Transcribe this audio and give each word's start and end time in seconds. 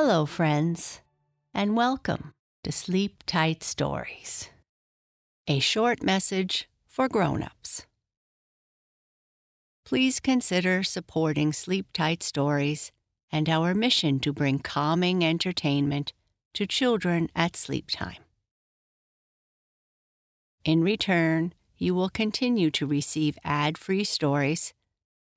Hello, 0.00 0.26
friends, 0.26 1.00
and 1.52 1.76
welcome 1.76 2.32
to 2.62 2.70
Sleep 2.70 3.24
Tight 3.26 3.64
Stories, 3.64 4.48
a 5.48 5.58
short 5.58 6.04
message 6.04 6.68
for 6.86 7.08
grown-ups. 7.08 7.84
Please 9.84 10.20
consider 10.20 10.84
supporting 10.84 11.52
Sleep 11.52 11.88
Tight 11.92 12.22
Stories 12.22 12.92
and 13.32 13.48
our 13.48 13.74
mission 13.74 14.20
to 14.20 14.32
bring 14.32 14.60
calming 14.60 15.24
entertainment 15.24 16.12
to 16.54 16.64
children 16.64 17.28
at 17.34 17.56
sleep 17.56 17.86
time. 17.90 18.22
In 20.64 20.84
return, 20.84 21.52
you 21.76 21.92
will 21.92 22.08
continue 22.08 22.70
to 22.70 22.86
receive 22.86 23.36
ad-free 23.42 24.04
stories, 24.04 24.74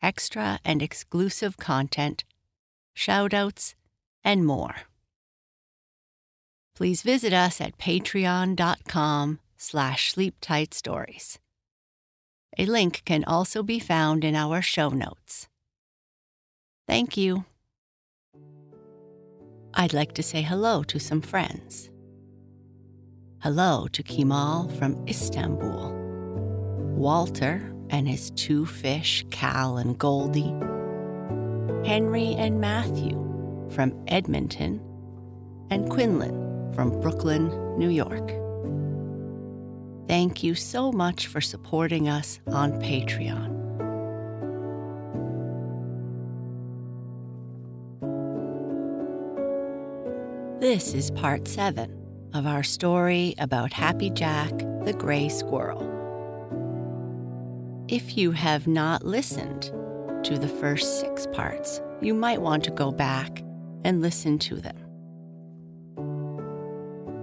extra 0.04 0.60
and 0.64 0.84
exclusive 0.84 1.58
content, 1.58 2.26
shoutouts, 2.96 3.74
and 4.24 4.46
more. 4.46 4.76
Please 6.76 7.02
visit 7.02 7.34
us 7.34 7.62
at 7.62 7.78
patreon.com 7.78 9.40
slash 9.58 10.14
sleeptightstories. 10.14 11.38
A 12.58 12.66
link 12.66 13.04
can 13.06 13.24
also 13.24 13.64
be 13.64 13.80
found 13.80 14.24
in 14.24 14.36
our 14.36 14.62
show 14.62 14.90
notes. 14.90 15.48
Thank 16.88 17.16
you. 17.16 17.46
I'd 19.74 19.94
like 19.94 20.14
to 20.14 20.24
say 20.24 20.42
hello 20.42 20.84
to 20.84 21.00
some 21.00 21.22
friends. 21.22 21.90
Hello 23.40 23.88
to 23.94 24.04
Kemal 24.04 24.70
from 24.78 25.08
Istanbul, 25.08 25.94
Walter 26.96 27.74
and 27.90 28.08
his 28.08 28.32
two 28.32 28.66
fish, 28.66 29.26
Cal 29.30 29.78
and 29.78 29.98
Goldie, 29.98 30.54
Henry 31.88 32.36
and 32.36 32.60
Matthew 32.60 33.31
from 33.72 33.94
Edmonton, 34.08 34.82
and 35.70 35.90
Quinlan 35.90 36.74
from 36.74 37.00
Brooklyn, 37.02 37.48
New 37.78 37.90
York. 37.90 38.32
Thank 40.08 40.44
you 40.44 40.56
so 40.56 40.92
much 40.92 41.28
for 41.28 41.42
supporting 41.42 42.10
us 42.10 42.40
on 42.48 42.74
Patreon. 42.82 43.60
This 50.60 50.94
is 50.94 51.10
part 51.12 51.48
seven 51.48 51.98
of 52.34 52.46
our 52.46 52.64
story 52.64 53.34
about 53.40 53.74
Happy 53.74 54.10
Jack 54.10 54.52
the 54.84 54.94
Gray 54.94 55.30
Squirrel. 55.30 55.88
If 57.88 58.18
you 58.18 58.32
have 58.32 58.68
not 58.68 59.06
listened 59.06 59.64
to 60.24 60.38
the 60.38 60.48
first 60.48 61.00
six 61.00 61.28
parts, 61.28 61.82
you 62.02 62.14
might 62.14 62.42
want 62.42 62.64
to 62.64 62.72
go 62.72 62.92
back 62.92 63.44
and 63.84 64.02
listen 64.02 64.38
to 64.40 64.56
them. 64.56 64.78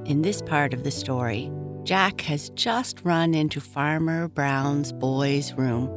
In 0.06 0.22
this 0.22 0.41
part 0.42 0.72
of 0.72 0.84
the 0.84 0.91
story, 0.91 1.52
Jack 1.84 2.22
has 2.22 2.50
just 2.50 3.04
run 3.04 3.34
into 3.34 3.60
Farmer 3.60 4.28
Brown's 4.28 4.92
boy's 4.92 5.52
room 5.54 5.88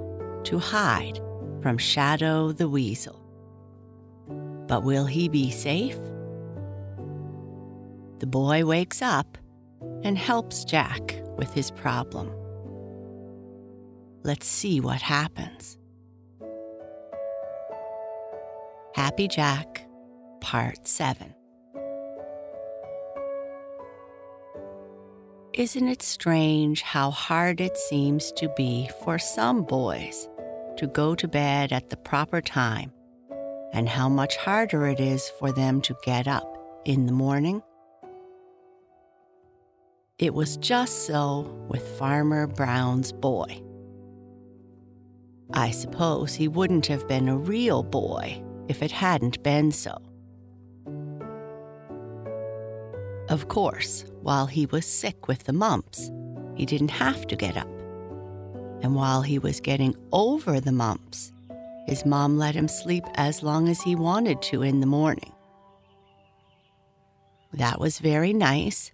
to 0.44 0.59
hide 0.59 1.19
from 1.61 1.77
Shadow 1.77 2.51
the 2.51 2.67
Weasel. 2.67 3.19
But 4.67 4.83
will 4.83 5.05
he 5.05 5.29
be 5.29 5.51
safe? 5.51 5.97
The 8.19 8.27
boy 8.27 8.66
wakes 8.66 9.01
up 9.01 9.38
and 10.03 10.17
helps 10.17 10.63
Jack 10.63 11.21
with 11.38 11.53
his 11.53 11.71
problem. 11.71 12.31
Let's 14.23 14.47
see 14.47 14.79
what 14.79 15.01
happens. 15.01 15.77
Happy 18.94 19.27
Jack 19.27 19.88
Part 20.41 20.88
7. 20.88 21.34
Isn't 25.53 25.88
it 25.88 26.02
strange 26.02 26.81
how 26.81 27.12
hard 27.12 27.62
it 27.62 27.78
seems 27.78 28.31
to 28.34 28.50
be 28.57 28.90
for 29.03 29.19
some 29.19 29.63
boys 29.63 30.28
to 30.78 30.88
go 30.88 31.13
to 31.13 31.28
bed 31.28 31.72
at 31.72 31.90
the 31.90 31.97
proper 31.97 32.41
time, 32.41 32.91
and 33.72 33.88
how 33.88 34.09
much 34.09 34.35
harder 34.35 34.88
it 34.88 35.00
is 35.00 35.30
for 35.40 35.51
them 35.51 35.80
to 35.81 35.96
get 36.03 36.28
up 36.28 36.57
in 36.85 37.06
the 37.06 37.13
morning? 37.13 37.62
It 40.18 40.34
was 40.34 40.57
just 40.57 41.06
so 41.06 41.41
with 41.69 41.88
Farmer 42.00 42.47
Brown's 42.47 43.12
boy. 43.12 43.62
I 45.53 45.72
suppose 45.72 46.34
he 46.34 46.47
wouldn't 46.47 46.88
have 46.88 47.07
been 47.07 47.30
a 47.30 47.38
real 47.38 47.84
boy 47.84 48.44
if 48.68 48.81
it 48.81 48.91
hadn't 48.91 49.44
been 49.44 49.72
so. 49.72 49.97
Of 53.31 53.47
course, 53.47 54.03
while 54.24 54.46
he 54.46 54.66
was 54.66 54.86
sick 54.86 55.30
with 55.30 55.46
the 55.46 55.53
mumps, 55.53 56.12
he 56.56 56.66
didn't 56.66 56.92
have 56.92 57.25
to 57.28 57.38
get 57.38 57.56
up. 57.56 57.69
And 58.81 58.94
while 58.94 59.22
he 59.22 59.40
was 59.40 59.62
getting 59.62 59.96
over 60.12 60.59
the 60.59 60.74
mumps, 60.74 61.31
his 61.88 62.06
mom 62.06 62.38
let 62.38 62.56
him 62.56 62.68
sleep 62.68 63.06
as 63.16 63.42
long 63.42 63.69
as 63.69 63.81
he 63.81 63.96
wanted 63.96 64.42
to 64.42 64.64
in 64.64 64.81
the 64.81 64.86
morning. 64.86 65.31
That 67.53 67.80
was 67.80 68.00
very 68.00 68.34
nice, 68.34 68.92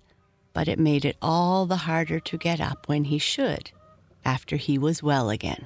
but 0.54 0.68
it 0.68 0.78
made 0.78 1.04
it 1.04 1.18
all 1.20 1.66
the 1.66 1.78
harder 1.78 2.20
to 2.20 2.38
get 2.38 2.62
up 2.62 2.88
when 2.88 3.06
he 3.06 3.18
should, 3.18 3.72
after 4.24 4.56
he 4.56 4.78
was 4.78 5.02
well 5.02 5.32
again. 5.32 5.66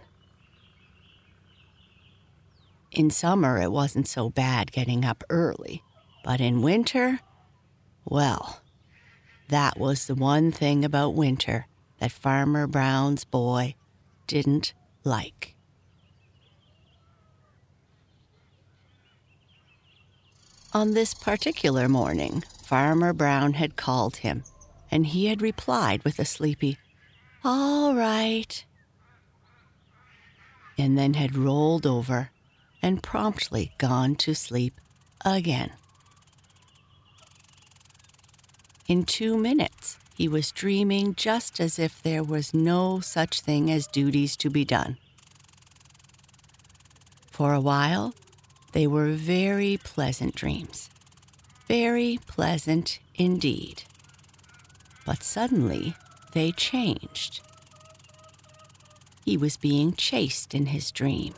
In 2.94 3.10
summer, 3.10 3.62
it 3.62 3.74
wasn't 3.74 4.08
so 4.08 4.30
bad 4.30 4.72
getting 4.72 5.04
up 5.04 5.26
early, 5.30 5.84
but 6.24 6.40
in 6.40 6.62
winter, 6.62 7.20
well, 8.06 8.61
that 9.52 9.78
was 9.78 10.08
the 10.08 10.16
one 10.16 10.50
thing 10.50 10.86
about 10.86 11.14
winter 11.14 11.68
that 12.00 12.12
Farmer 12.12 12.68
Brown's 12.68 13.26
boy 13.26 13.76
didn't 14.26 14.74
like. 15.04 15.56
On 20.74 20.94
this 20.94 21.14
particular 21.14 21.90
morning, 21.90 22.46
Farmer 22.64 23.12
Brown 23.12 23.54
had 23.54 23.76
called 23.76 24.18
him, 24.18 24.46
and 24.90 25.08
he 25.08 25.26
had 25.26 25.42
replied 25.42 26.02
with 26.06 26.18
a 26.18 26.24
sleepy, 26.24 26.78
All 27.44 27.94
right, 27.94 28.64
and 30.78 30.98
then 30.98 31.16
had 31.16 31.36
rolled 31.36 31.86
over 31.86 32.30
and 32.82 33.04
promptly 33.04 33.74
gone 33.78 34.16
to 34.16 34.34
sleep 34.34 34.80
again. 35.26 35.72
In 38.92 39.06
two 39.06 39.38
minutes, 39.38 39.98
he 40.16 40.28
was 40.28 40.52
dreaming 40.52 41.16
just 41.16 41.62
as 41.62 41.80
if 41.80 42.04
there 42.04 42.26
was 42.26 42.54
no 42.54 43.00
such 43.00 43.40
thing 43.40 43.72
as 43.72 43.88
duties 43.88 44.36
to 44.36 44.50
be 44.50 44.66
done. 44.66 44.98
For 47.32 47.54
a 47.54 47.62
while, 47.62 48.14
they 48.74 48.88
were 48.88 49.14
very 49.14 49.78
pleasant 49.82 50.36
dreams. 50.36 50.90
Very 51.70 52.20
pleasant 52.28 53.00
indeed. 53.16 53.84
But 55.06 55.24
suddenly, 55.24 55.96
they 56.34 56.52
changed. 56.52 57.40
He 59.24 59.38
was 59.38 59.56
being 59.56 59.94
chased 59.94 60.54
in 60.54 60.66
his 60.66 60.92
dream. 60.92 61.34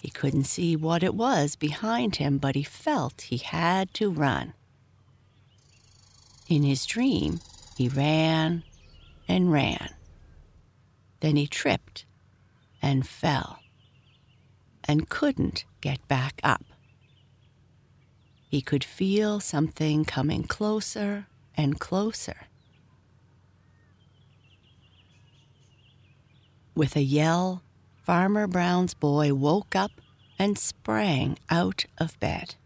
He 0.00 0.10
couldn't 0.10 0.44
see 0.44 0.76
what 0.76 1.02
it 1.02 1.16
was 1.16 1.56
behind 1.56 2.16
him, 2.22 2.38
but 2.38 2.54
he 2.54 2.62
felt 2.62 3.22
he 3.22 3.38
had 3.38 3.92
to 3.94 4.12
run. 4.12 4.52
In 6.52 6.64
his 6.64 6.84
dream, 6.84 7.40
he 7.78 7.88
ran 7.88 8.62
and 9.26 9.50
ran. 9.50 9.88
Then 11.20 11.36
he 11.36 11.46
tripped 11.46 12.04
and 12.82 13.08
fell 13.08 13.60
and 14.84 15.08
couldn't 15.08 15.64
get 15.80 16.06
back 16.08 16.42
up. 16.44 16.62
He 18.50 18.60
could 18.60 18.84
feel 18.84 19.40
something 19.40 20.04
coming 20.04 20.42
closer 20.42 21.26
and 21.56 21.80
closer. 21.80 22.48
With 26.74 26.96
a 26.96 27.02
yell, 27.02 27.62
Farmer 28.02 28.46
Brown's 28.46 28.92
boy 28.92 29.32
woke 29.32 29.74
up 29.74 29.92
and 30.38 30.58
sprang 30.58 31.38
out 31.48 31.86
of 31.96 32.20
bed. 32.20 32.56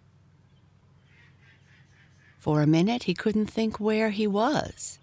For 2.46 2.62
a 2.62 2.66
minute, 2.68 3.02
he 3.02 3.12
couldn't 3.12 3.50
think 3.50 3.80
where 3.80 4.10
he 4.10 4.28
was. 4.28 5.00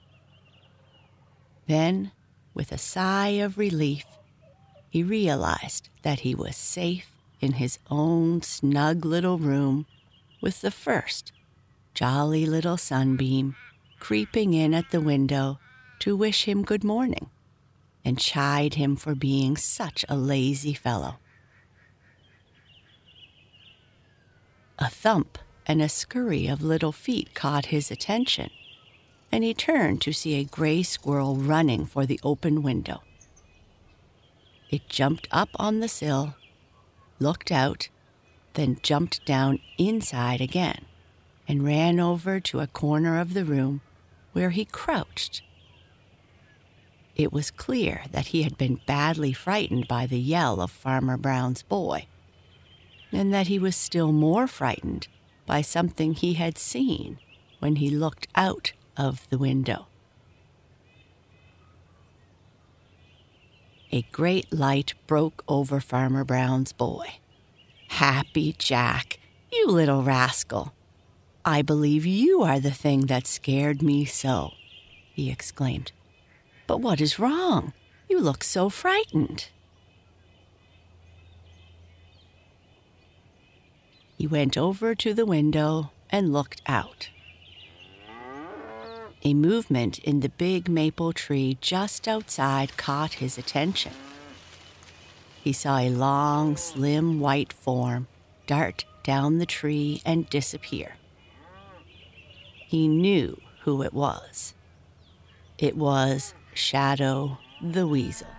Then, 1.68 2.14
with 2.54 2.72
a 2.72 2.78
sigh 2.78 3.36
of 3.44 3.58
relief, 3.58 4.06
he 4.90 5.04
realized 5.04 5.90
that 6.04 6.22
he 6.22 6.34
was 6.34 6.56
safe 6.56 7.12
in 7.42 7.54
his 7.54 7.80
own 7.90 8.44
snug 8.44 9.04
little 9.04 9.40
room 9.40 9.88
with 10.40 10.62
the 10.62 10.72
first 10.72 11.34
jolly 11.94 12.46
little 12.46 12.78
sunbeam 12.78 13.58
creeping 14.00 14.54
in 14.54 14.74
at 14.74 14.92
the 14.92 15.02
window 15.02 15.60
to 16.00 16.16
wish 16.16 16.46
him 16.46 16.64
good 16.64 16.86
morning 16.86 17.30
and 18.06 18.18
chide 18.18 18.76
him 18.76 18.96
for 18.96 19.16
being 19.16 19.58
such 19.58 20.06
a 20.08 20.16
lazy 20.16 20.74
fellow. 20.74 21.18
A 24.80 24.90
thump 24.90 25.38
and 25.66 25.82
a 25.82 25.90
scurry 25.90 26.48
of 26.48 26.62
little 26.62 26.92
feet 26.92 27.34
caught 27.34 27.68
his 27.68 27.90
attention, 27.90 28.50
and 29.32 29.44
he 29.44 29.54
turned 29.54 30.02
to 30.02 30.14
see 30.14 30.36
a 30.36 30.44
gray 30.44 30.84
squirrel 30.84 31.36
running 31.36 31.86
for 31.86 32.06
the 32.06 32.20
open 32.24 32.62
window. 32.62 33.02
It 34.70 34.90
jumped 34.90 35.28
up 35.32 35.50
on 35.56 35.80
the 35.80 35.88
sill, 35.88 36.36
looked 37.20 37.52
out, 37.52 37.90
then 38.56 38.78
jumped 38.82 39.26
down 39.26 39.60
inside 39.78 40.42
again 40.42 40.86
and 41.48 41.66
ran 41.66 42.00
over 42.00 42.40
to 42.40 42.60
a 42.60 42.68
corner 42.68 43.20
of 43.20 43.34
the 43.34 43.46
room 43.46 43.82
where 44.32 44.52
he 44.52 44.66
crouched. 44.66 45.42
It 47.16 47.32
was 47.32 47.52
clear 47.52 48.04
that 48.12 48.28
he 48.28 48.44
had 48.44 48.58
been 48.58 48.82
badly 48.88 49.34
frightened 49.34 49.88
by 49.88 50.08
the 50.08 50.20
yell 50.20 50.60
of 50.60 50.72
Farmer 50.72 51.18
Brown's 51.18 51.62
boy, 51.62 52.08
and 53.12 53.32
that 53.34 53.48
he 53.48 53.60
was 53.60 53.76
still 53.76 54.12
more 54.12 54.48
frightened 54.48 55.08
by 55.46 55.62
something 55.62 56.14
he 56.14 56.34
had 56.34 56.58
seen 56.58 57.20
when 57.60 57.78
he 57.78 57.90
looked 57.90 58.28
out 58.36 58.74
of 58.98 59.28
the 59.30 59.38
window. 59.38 59.88
A 63.92 64.02
great 64.12 64.52
light 64.52 64.94
broke 65.06 65.44
over 65.48 65.80
Farmer 65.80 66.24
Brown's 66.24 66.74
boy. 66.74 67.20
Happy 67.90 68.56
Jack, 68.58 69.20
you 69.52 69.68
little 69.68 70.02
rascal! 70.04 70.74
I 71.46 71.62
believe 71.62 72.06
you 72.06 72.42
are 72.42 72.60
the 72.60 72.72
thing 72.72 73.02
that 73.08 73.28
scared 73.28 73.82
me 73.82 74.06
so, 74.06 74.54
he 75.14 75.30
exclaimed. 75.30 75.92
But 76.66 76.80
what 76.80 77.02
is 77.02 77.20
wrong? 77.20 77.74
You 78.10 78.20
look 78.20 78.44
so 78.44 78.70
frightened. 78.70 79.50
He 84.24 84.28
went 84.28 84.58
over 84.58 84.96
to 84.96 85.14
the 85.14 85.26
window 85.26 85.92
and 86.10 86.32
looked 86.32 86.62
out. 86.66 87.10
A 89.22 89.34
movement 89.34 90.00
in 90.00 90.22
the 90.22 90.30
big 90.30 90.70
maple 90.70 91.12
tree 91.12 91.58
just 91.60 92.08
outside 92.08 92.78
caught 92.78 93.16
his 93.16 93.38
attention. 93.38 93.92
He 95.44 95.52
saw 95.52 95.78
a 95.78 95.90
long, 95.90 96.56
slim 96.56 97.20
white 97.20 97.52
form 97.52 98.08
dart 98.48 98.86
down 99.04 99.40
the 99.40 99.46
tree 99.46 100.02
and 100.06 100.30
disappear. 100.30 100.96
He 102.66 102.88
knew 102.88 103.42
who 103.64 103.82
it 103.82 103.94
was. 103.94 104.54
It 105.58 105.76
was 105.76 106.34
Shadow 106.54 107.40
the 107.62 107.86
Weasel. 107.86 108.30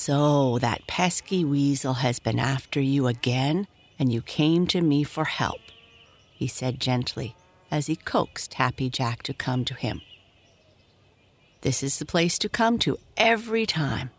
So 0.00 0.58
that 0.60 0.86
pesky 0.86 1.44
weasel 1.44 1.94
has 1.94 2.20
been 2.20 2.38
after 2.38 2.80
you 2.80 3.08
again, 3.08 3.66
and 3.98 4.12
you 4.12 4.22
came 4.22 4.68
to 4.68 4.80
me 4.80 5.02
for 5.02 5.24
help, 5.24 5.60
he 6.32 6.46
said 6.46 6.78
gently 6.78 7.34
as 7.68 7.88
he 7.88 7.96
coaxed 7.96 8.54
Happy 8.54 8.88
Jack 8.90 9.24
to 9.24 9.34
come 9.34 9.64
to 9.64 9.74
him. 9.74 10.00
This 11.62 11.82
is 11.82 11.98
the 11.98 12.06
place 12.06 12.38
to 12.38 12.48
come 12.48 12.78
to 12.78 12.96
every 13.16 13.66
time. 13.66 14.10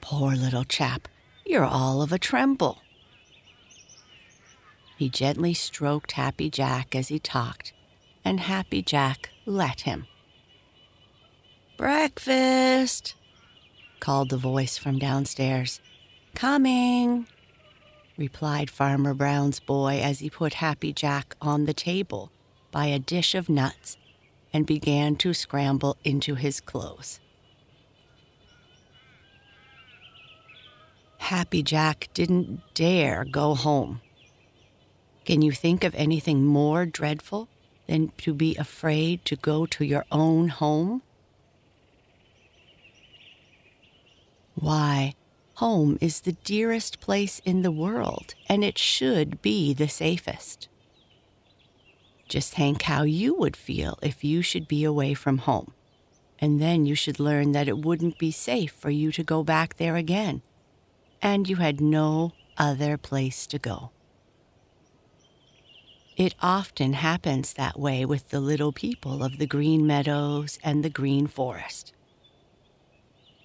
Poor 0.00 0.34
little 0.34 0.64
chap, 0.64 1.06
you're 1.46 1.64
all 1.64 2.02
of 2.02 2.12
a 2.12 2.18
tremble. 2.18 2.82
He 4.96 5.08
gently 5.08 5.54
stroked 5.54 6.12
Happy 6.12 6.50
Jack 6.50 6.96
as 6.96 7.06
he 7.06 7.20
talked, 7.20 7.72
and 8.24 8.40
Happy 8.40 8.82
Jack 8.82 9.30
let 9.46 9.82
him. 9.82 10.08
Breakfast! 11.76 13.14
Called 14.00 14.30
the 14.30 14.36
voice 14.36 14.78
from 14.78 14.98
downstairs. 14.98 15.80
Coming, 16.34 17.26
replied 18.16 18.70
Farmer 18.70 19.14
Brown's 19.14 19.60
boy 19.60 20.00
as 20.02 20.18
he 20.18 20.28
put 20.28 20.54
Happy 20.54 20.92
Jack 20.92 21.36
on 21.40 21.64
the 21.64 21.74
table 21.74 22.30
by 22.70 22.86
a 22.86 22.98
dish 22.98 23.34
of 23.34 23.48
nuts 23.48 23.96
and 24.52 24.66
began 24.66 25.16
to 25.16 25.34
scramble 25.34 25.96
into 26.04 26.34
his 26.34 26.60
clothes. 26.60 27.20
Happy 31.18 31.62
Jack 31.62 32.08
didn't 32.14 32.62
dare 32.74 33.24
go 33.24 33.54
home. 33.54 34.00
Can 35.24 35.42
you 35.42 35.52
think 35.52 35.84
of 35.84 35.94
anything 35.94 36.46
more 36.46 36.86
dreadful 36.86 37.48
than 37.86 38.12
to 38.18 38.32
be 38.32 38.56
afraid 38.56 39.24
to 39.26 39.36
go 39.36 39.66
to 39.66 39.84
your 39.84 40.06
own 40.10 40.48
home? 40.48 41.02
Why, 44.60 45.14
home 45.54 45.98
is 46.00 46.20
the 46.20 46.32
dearest 46.32 46.98
place 46.98 47.40
in 47.44 47.62
the 47.62 47.70
world, 47.70 48.34
and 48.48 48.64
it 48.64 48.76
should 48.76 49.40
be 49.40 49.72
the 49.72 49.88
safest. 49.88 50.68
Just 52.28 52.54
think 52.54 52.82
how 52.82 53.04
you 53.04 53.34
would 53.34 53.56
feel 53.56 53.98
if 54.02 54.24
you 54.24 54.42
should 54.42 54.66
be 54.66 54.82
away 54.82 55.14
from 55.14 55.38
home. 55.38 55.74
And 56.40 56.60
then 56.60 56.86
you 56.86 56.96
should 56.96 57.20
learn 57.20 57.52
that 57.52 57.68
it 57.68 57.78
wouldn't 57.78 58.18
be 58.18 58.32
safe 58.32 58.72
for 58.72 58.90
you 58.90 59.12
to 59.12 59.22
go 59.22 59.44
back 59.44 59.76
there 59.76 59.94
again. 59.94 60.42
And 61.22 61.48
you 61.48 61.56
had 61.56 61.80
no 61.80 62.32
other 62.56 62.96
place 62.96 63.46
to 63.48 63.58
go. 63.58 63.90
It 66.16 66.34
often 66.42 66.94
happens 66.94 67.52
that 67.52 67.78
way 67.78 68.04
with 68.04 68.30
the 68.30 68.40
little 68.40 68.72
people 68.72 69.22
of 69.22 69.38
the 69.38 69.46
green 69.46 69.86
meadows 69.86 70.58
and 70.64 70.84
the 70.84 70.90
green 70.90 71.28
forest. 71.28 71.92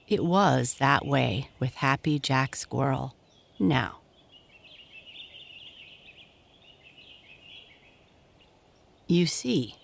It 0.07 0.23
was 0.23 0.75
that 0.75 1.05
way 1.05 1.49
with 1.59 1.75
Happy 1.75 2.19
Jack 2.19 2.55
Squirrel 2.55 3.15
now. 3.57 3.99
You 9.07 9.25
see, 9.27 9.75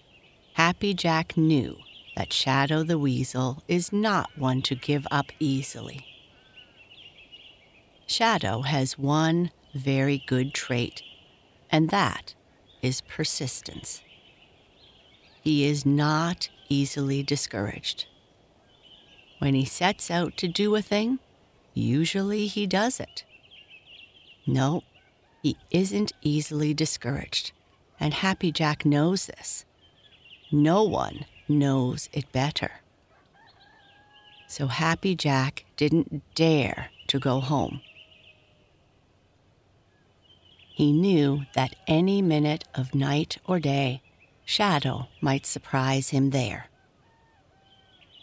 Happy 0.53 0.93
Jack 0.93 1.37
knew 1.37 1.77
that 2.15 2.33
Shadow 2.33 2.83
the 2.83 2.97
Weasel 2.97 3.63
is 3.67 3.93
not 3.93 4.37
one 4.37 4.61
to 4.63 4.75
give 4.75 5.07
up 5.09 5.31
easily. 5.39 6.05
Shadow 8.07 8.61
has 8.61 8.97
one 8.97 9.51
very 9.73 10.23
good 10.25 10.53
trait, 10.53 11.01
and 11.71 11.89
that 11.91 12.33
is 12.81 13.01
persistence. 13.01 14.01
He 15.41 15.65
is 15.65 15.85
not 15.85 16.49
easily 16.67 17.23
discouraged. 17.23 18.07
When 19.39 19.53
he 19.53 19.65
sets 19.65 20.11
out 20.11 20.35
to 20.37 20.47
do 20.47 20.75
a 20.75 20.81
thing, 20.81 21.19
usually 21.73 22.47
he 22.47 22.67
does 22.67 22.99
it. 22.99 23.23
No, 24.45 24.83
he 25.41 25.57
isn't 25.71 26.11
easily 26.21 26.73
discouraged, 26.73 27.53
and 27.99 28.13
Happy 28.13 28.51
Jack 28.51 28.85
knows 28.85 29.27
this. 29.27 29.65
No 30.51 30.83
one 30.83 31.25
knows 31.47 32.09
it 32.11 32.31
better. 32.33 32.81
So 34.47 34.67
Happy 34.67 35.15
Jack 35.15 35.63
didn't 35.77 36.21
dare 36.35 36.89
to 37.07 37.19
go 37.19 37.39
home. 37.39 37.81
He 40.73 40.91
knew 40.91 41.45
that 41.53 41.75
any 41.87 42.21
minute 42.21 42.65
of 42.73 42.95
night 42.95 43.37
or 43.45 43.59
day, 43.59 44.01
Shadow 44.43 45.07
might 45.21 45.45
surprise 45.45 46.09
him 46.09 46.31
there 46.31 46.69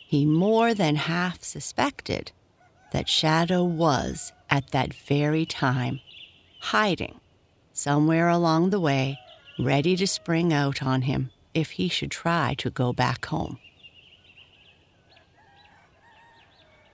he 0.07 0.25
more 0.25 0.73
than 0.73 0.95
half 0.95 1.43
suspected 1.43 2.31
that 2.93 3.09
Shadow 3.09 3.65
was, 3.65 4.33
at 4.49 4.71
that 4.71 4.95
very 4.95 5.45
time, 5.45 6.01
hiding 6.61 7.21
somewhere 7.73 8.29
along 8.29 8.71
the 8.71 8.79
way, 8.79 9.19
ready 9.59 9.97
to 9.97 10.07
spring 10.07 10.53
out 10.53 10.81
on 10.81 11.03
him 11.03 11.31
if 11.55 11.73
he 11.73 11.89
should 11.89 12.13
try 12.13 12.55
to 12.59 12.71
go 12.71 12.93
back 12.93 13.27
home. 13.27 13.59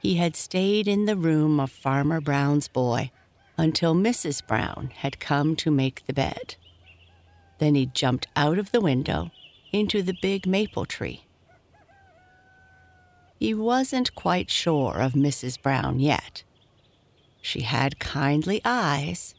He 0.00 0.14
had 0.14 0.34
stayed 0.34 0.88
in 0.88 1.04
the 1.04 1.16
room 1.16 1.60
of 1.60 1.70
Farmer 1.70 2.20
Brown's 2.20 2.66
boy 2.66 3.10
until 3.58 3.94
Mrs. 3.94 4.44
Brown 4.44 4.90
had 4.96 5.20
come 5.20 5.54
to 5.56 5.70
make 5.70 6.06
the 6.06 6.14
bed. 6.14 6.56
Then 7.58 7.74
he 7.74 7.86
jumped 7.86 8.26
out 8.34 8.58
of 8.58 8.72
the 8.72 8.80
window 8.80 9.30
into 9.70 10.02
the 10.02 10.16
big 10.22 10.46
maple 10.46 10.86
tree 10.86 11.26
He 13.42 13.54
wasn't 13.54 14.14
quite 14.14 14.50
sure 14.50 15.00
of 15.00 15.14
Mrs. 15.14 15.60
Brown 15.60 15.98
yet. 15.98 16.44
She 17.40 17.62
had 17.62 17.98
kindly 17.98 18.60
eyes. 18.64 19.34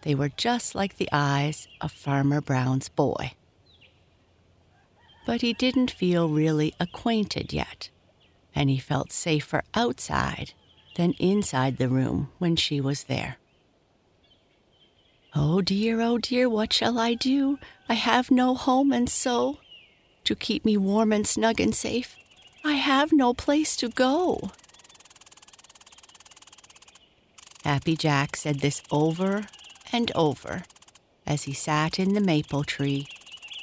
They 0.00 0.14
were 0.14 0.30
just 0.30 0.74
like 0.74 0.96
the 0.96 1.10
eyes 1.12 1.68
of 1.82 1.92
Farmer 1.92 2.40
Brown's 2.40 2.88
boy. 2.88 3.32
But 5.26 5.42
he 5.42 5.52
didn't 5.52 5.90
feel 5.90 6.30
really 6.30 6.72
acquainted 6.80 7.52
yet, 7.52 7.90
and 8.54 8.70
he 8.70 8.78
felt 8.78 9.12
safer 9.12 9.64
outside 9.74 10.54
than 10.96 11.12
inside 11.18 11.76
the 11.76 11.90
room 11.90 12.30
when 12.38 12.56
she 12.56 12.80
was 12.80 13.04
there. 13.04 13.36
Oh 15.34 15.60
dear, 15.60 16.00
oh 16.00 16.16
dear, 16.16 16.48
what 16.48 16.72
shall 16.72 16.98
I 16.98 17.12
do? 17.12 17.58
I 17.86 17.94
have 18.00 18.30
no 18.30 18.54
home, 18.54 18.92
and 18.92 19.10
so, 19.10 19.58
to 20.24 20.34
keep 20.34 20.64
me 20.64 20.78
warm 20.78 21.12
and 21.12 21.26
snug 21.26 21.60
and 21.60 21.74
safe, 21.74 22.16
I 22.66 22.72
have 22.72 23.12
no 23.12 23.32
place 23.32 23.76
to 23.76 23.88
go. 23.88 24.50
Happy 27.64 27.94
Jack 27.94 28.34
said 28.34 28.58
this 28.58 28.82
over 28.90 29.46
and 29.92 30.10
over 30.16 30.64
as 31.24 31.44
he 31.44 31.52
sat 31.52 32.00
in 32.00 32.14
the 32.14 32.20
maple 32.20 32.64
tree, 32.64 33.06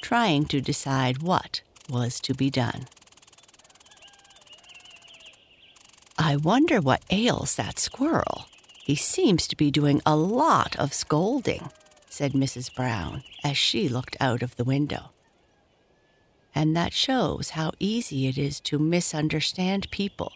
trying 0.00 0.46
to 0.46 0.62
decide 0.62 1.22
what 1.22 1.60
was 1.86 2.18
to 2.20 2.32
be 2.32 2.48
done. 2.48 2.86
I 6.16 6.36
wonder 6.36 6.80
what 6.80 7.04
ails 7.10 7.56
that 7.56 7.78
squirrel. 7.78 8.46
He 8.86 8.96
seems 8.96 9.46
to 9.48 9.56
be 9.56 9.70
doing 9.70 10.00
a 10.06 10.16
lot 10.16 10.76
of 10.76 10.94
scolding, 10.94 11.68
said 12.08 12.32
Mrs. 12.32 12.74
Brown 12.74 13.22
as 13.44 13.58
she 13.58 13.86
looked 13.86 14.16
out 14.18 14.42
of 14.42 14.56
the 14.56 14.64
window. 14.64 15.10
And 16.54 16.76
that 16.76 16.92
shows 16.92 17.50
how 17.50 17.72
easy 17.80 18.28
it 18.28 18.38
is 18.38 18.60
to 18.60 18.78
misunderstand 18.78 19.90
people 19.90 20.32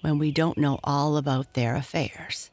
when 0.00 0.18
we 0.18 0.32
don't 0.32 0.58
know 0.58 0.78
all 0.82 1.16
about 1.16 1.54
their 1.54 1.76
affairs. 1.76 2.50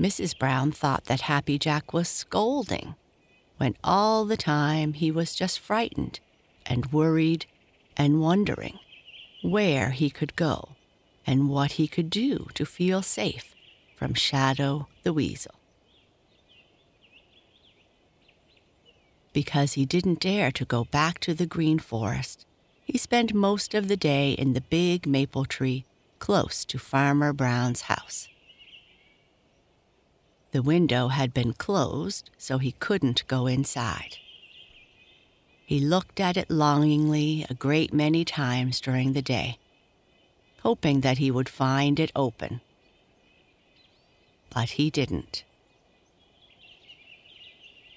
Mrs. 0.00 0.36
Brown 0.36 0.72
thought 0.72 1.04
that 1.04 1.22
Happy 1.22 1.58
Jack 1.58 1.92
was 1.92 2.08
scolding, 2.08 2.96
when 3.58 3.76
all 3.84 4.24
the 4.24 4.36
time 4.36 4.94
he 4.94 5.12
was 5.12 5.34
just 5.34 5.60
frightened 5.60 6.18
and 6.66 6.92
worried 6.92 7.46
and 7.96 8.20
wondering 8.20 8.78
where 9.42 9.90
he 9.90 10.10
could 10.10 10.34
go 10.34 10.70
and 11.26 11.48
what 11.48 11.72
he 11.72 11.86
could 11.86 12.10
do 12.10 12.48
to 12.54 12.64
feel 12.64 13.02
safe 13.02 13.54
from 13.94 14.14
Shadow 14.14 14.88
the 15.04 15.12
Weasel. 15.12 15.54
Because 19.32 19.74
he 19.74 19.86
didn't 19.86 20.20
dare 20.20 20.50
to 20.52 20.64
go 20.64 20.84
back 20.84 21.18
to 21.20 21.34
the 21.34 21.46
Green 21.46 21.78
Forest, 21.78 22.44
he 22.84 22.98
spent 22.98 23.32
most 23.32 23.74
of 23.74 23.88
the 23.88 23.96
day 23.96 24.32
in 24.32 24.52
the 24.52 24.60
big 24.60 25.06
maple 25.06 25.44
tree 25.44 25.84
close 26.18 26.64
to 26.66 26.78
Farmer 26.78 27.32
Brown's 27.32 27.82
house. 27.82 28.28
The 30.52 30.62
window 30.62 31.08
had 31.08 31.32
been 31.32 31.54
closed, 31.54 32.30
so 32.36 32.58
he 32.58 32.72
couldn't 32.72 33.26
go 33.26 33.46
inside. 33.46 34.18
He 35.64 35.80
looked 35.80 36.20
at 36.20 36.36
it 36.36 36.50
longingly 36.50 37.46
a 37.48 37.54
great 37.54 37.94
many 37.94 38.24
times 38.24 38.80
during 38.80 39.14
the 39.14 39.22
day 39.22 39.58
hoping 40.62 41.00
that 41.00 41.18
he 41.18 41.30
would 41.30 41.48
find 41.48 41.98
it 41.98 42.12
open. 42.14 42.60
But 44.50 44.70
he 44.70 44.90
didn't. 44.90 45.44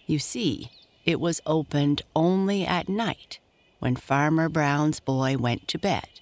You 0.07 0.19
see, 0.19 0.71
it 1.05 1.19
was 1.19 1.41
opened 1.45 2.01
only 2.15 2.65
at 2.65 2.89
night 2.89 3.39
when 3.79 3.95
Farmer 3.95 4.49
Brown's 4.49 4.99
boy 4.99 5.37
went 5.37 5.67
to 5.67 5.77
bed, 5.77 6.21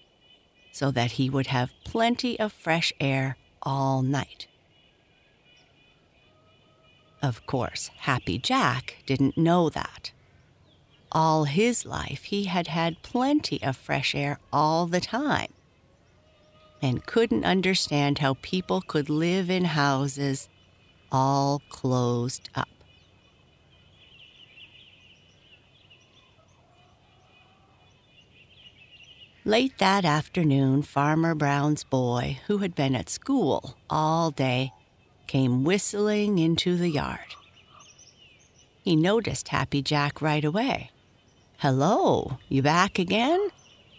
so 0.72 0.92
that 0.92 1.14
he 1.14 1.30
would 1.30 1.48
have 1.48 1.72
plenty 1.86 2.40
of 2.40 2.52
fresh 2.52 2.92
air 3.00 3.38
all 3.62 4.02
night. 4.02 4.48
Of 7.22 7.46
course, 7.46 7.90
Happy 8.00 8.38
Jack 8.38 8.98
didn't 9.06 9.38
know 9.38 9.70
that. 9.70 10.12
All 11.12 11.46
his 11.46 11.86
life, 11.86 12.24
he 12.24 12.46
had 12.46 12.68
had 12.68 13.02
plenty 13.02 13.64
of 13.64 13.78
fresh 13.78 14.14
air 14.14 14.40
all 14.52 14.88
the 14.88 15.00
time 15.00 15.54
and 16.82 17.06
couldn't 17.06 17.46
understand 17.46 18.20
how 18.20 18.36
people 18.42 18.82
could 18.82 19.10
live 19.10 19.50
in 19.50 19.64
houses 19.64 20.50
all 21.14 21.62
closed 21.70 22.50
up. 22.56 22.68
Late 29.46 29.78
that 29.80 30.06
afternoon, 30.06 30.84
Farmer 30.84 31.36
Brown's 31.36 31.84
boy, 31.84 32.40
who 32.48 32.60
had 32.60 32.76
been 32.76 32.96
at 32.96 33.10
school 33.10 33.76
all 33.90 34.32
day, 34.32 34.72
came 35.28 35.66
whistling 35.66 36.40
into 36.40 36.78
the 36.78 36.88
yard. 36.88 37.36
He 38.86 38.96
noticed 38.96 39.50
Happy 39.50 39.82
Jack 39.82 40.22
right 40.22 40.46
away. 40.46 40.92
Hello, 41.58 42.38
you 42.48 42.62
back 42.62 42.98
again? 42.98 43.50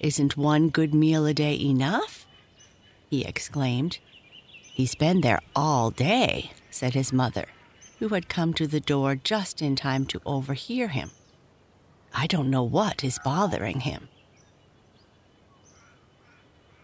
Isn't 0.00 0.38
one 0.38 0.70
good 0.70 0.94
meal 0.94 1.26
a 1.26 1.34
day 1.34 1.60
enough? 1.60 2.26
he 3.10 3.22
exclaimed. 3.22 3.98
He's 4.62 4.94
been 4.94 5.20
there 5.20 5.40
all 5.54 5.90
day, 5.90 6.52
said 6.70 6.94
his 6.94 7.12
mother, 7.12 7.44
who 7.98 8.08
had 8.08 8.30
come 8.30 8.54
to 8.54 8.66
the 8.66 8.80
door 8.80 9.14
just 9.14 9.60
in 9.60 9.76
time 9.76 10.06
to 10.06 10.22
overhear 10.24 10.88
him. 10.88 11.10
I 12.14 12.26
don't 12.26 12.48
know 12.48 12.62
what 12.62 13.04
is 13.04 13.18
bothering 13.22 13.80
him. 13.80 14.08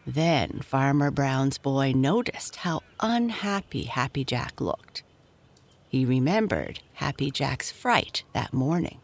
Then 0.07 0.61
Farmer 0.61 1.11
Brown's 1.11 1.59
boy 1.59 1.93
noticed 1.95 2.57
how 2.57 2.81
unhappy 3.01 3.85
Happy 3.85 4.25
Jack 4.25 4.61
looked. 4.61 5.03
He 5.89 6.05
remembered 6.05 6.81
Happy 6.95 7.31
Jack's 7.31 7.71
fright 7.71 8.23
that 8.33 8.53
morning. 8.53 8.99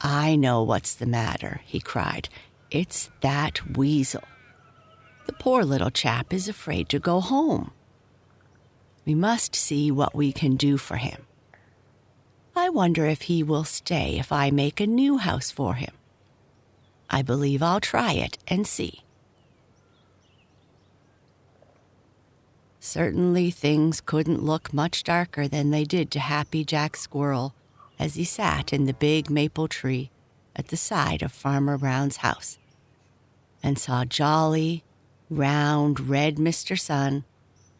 I 0.00 0.36
know 0.36 0.62
what's 0.62 0.94
the 0.94 1.06
matter, 1.06 1.60
he 1.64 1.80
cried. 1.80 2.28
It's 2.70 3.10
that 3.20 3.76
weasel. 3.76 4.22
The 5.26 5.32
poor 5.32 5.64
little 5.64 5.90
chap 5.90 6.32
is 6.32 6.48
afraid 6.48 6.88
to 6.90 6.98
go 6.98 7.20
home. 7.20 7.72
We 9.04 9.14
must 9.14 9.56
see 9.56 9.90
what 9.90 10.14
we 10.14 10.32
can 10.32 10.56
do 10.56 10.76
for 10.76 10.96
him. 10.96 11.26
I 12.54 12.68
wonder 12.68 13.06
if 13.06 13.22
he 13.22 13.42
will 13.42 13.64
stay 13.64 14.18
if 14.18 14.32
I 14.32 14.50
make 14.50 14.80
a 14.80 14.86
new 14.86 15.18
house 15.18 15.50
for 15.50 15.74
him. 15.74 15.95
I 17.08 17.22
believe 17.22 17.62
I'll 17.62 17.80
try 17.80 18.12
it 18.12 18.38
and 18.48 18.66
see. 18.66 19.02
Certainly, 22.80 23.50
things 23.50 24.00
couldn't 24.00 24.44
look 24.44 24.72
much 24.72 25.02
darker 25.02 25.48
than 25.48 25.70
they 25.70 25.84
did 25.84 26.10
to 26.12 26.20
Happy 26.20 26.64
Jack 26.64 26.96
Squirrel 26.96 27.54
as 27.98 28.14
he 28.14 28.24
sat 28.24 28.72
in 28.72 28.84
the 28.84 28.94
big 28.94 29.28
maple 29.28 29.66
tree 29.66 30.10
at 30.54 30.68
the 30.68 30.76
side 30.76 31.22
of 31.22 31.32
Farmer 31.32 31.76
Brown's 31.76 32.18
house 32.18 32.58
and 33.62 33.78
saw 33.78 34.04
jolly, 34.04 34.84
round, 35.28 36.08
red 36.08 36.36
Mr. 36.36 36.78
Sun 36.78 37.24